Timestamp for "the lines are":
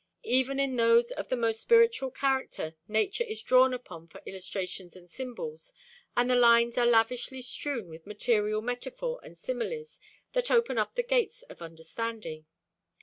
6.27-6.87